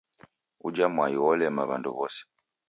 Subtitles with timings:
[0.67, 2.21] Ujha mwai wolema w'andu w'ose.